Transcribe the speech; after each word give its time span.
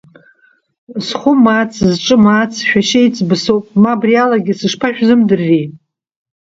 Зхәы 1.05 1.33
маац, 1.43 1.73
зҿы 1.91 2.15
маац 2.25 2.53
шәашьа 2.67 2.99
еиҵбы 3.01 3.35
соуп, 3.43 3.65
ма 3.81 3.91
абри 3.93 4.13
алагьы 4.23 4.53
сышԥашәзымдырри? 4.59 5.63